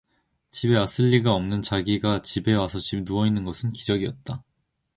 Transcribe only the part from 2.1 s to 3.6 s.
집에 와서 누워 있는